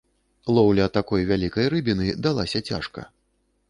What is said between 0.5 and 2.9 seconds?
Лоўля такой вялікай рыбіны далася